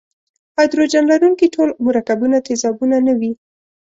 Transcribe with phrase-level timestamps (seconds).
[0.55, 3.31] هایدروجن لرونکي ټول مرکبونه تیزابونه نه وي.